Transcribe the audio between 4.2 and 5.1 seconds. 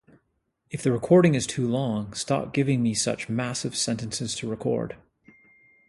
to record.